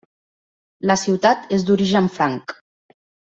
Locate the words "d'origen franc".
1.67-2.57